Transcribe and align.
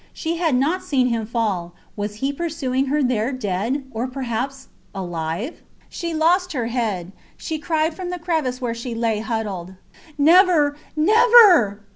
She 0.13 0.37
had 0.37 0.55
not 0.55 0.81
seen 0.83 1.09
him 1.09 1.27
fall. 1.27 1.75
Was 1.95 2.15
he 2.25 2.33
pursuing 2.33 2.87
her 2.87 3.03
there 3.03 3.31
dead, 3.31 3.83
or 3.91 4.07
perhaps... 4.07 4.69
alive? 4.95 5.61
She 5.89 6.11
lost 6.15 6.53
her 6.53 6.65
head. 6.73 7.11
She 7.37 7.59
cried 7.59 7.93
from 7.93 8.09
the 8.09 8.17
crevice 8.17 8.59
where 8.59 8.73
she 8.73 8.95
lay 8.95 9.19
huddled, 9.19 9.75
Never, 10.17 10.75
never! 10.95 11.83